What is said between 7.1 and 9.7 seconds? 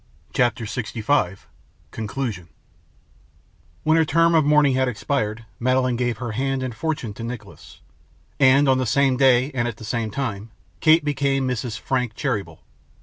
to Nicholas; and, on the same day and